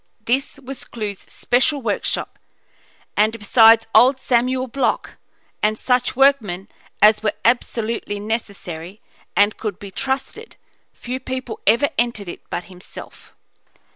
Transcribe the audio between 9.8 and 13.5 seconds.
trusted, few people ever entered it but himself.